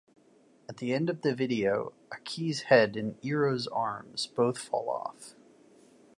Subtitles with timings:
[0.67, 5.35] At the end of the video, Aki's head and Eero's arms both fall off.